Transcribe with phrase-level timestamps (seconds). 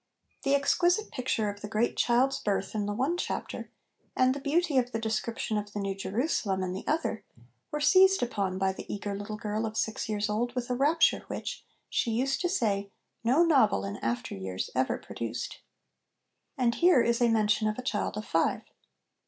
[0.41, 3.69] The exquisite picture of the Great Child's birth in the one chapter,
[4.15, 7.23] and the beauty of the description of the New Jerusalem in the other,
[7.69, 11.25] were seized upon by the eager little girl of six years old with a rapture
[11.27, 12.89] which, she used to say,
[13.23, 15.59] no novel in after years ever produced."
[16.57, 18.63] And here is a mention of a child of five.